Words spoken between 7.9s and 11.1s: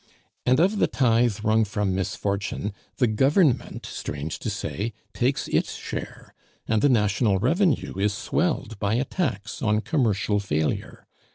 is swelled by a tax on commercial failure.